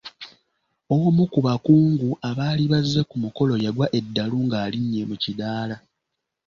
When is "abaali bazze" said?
2.29-3.01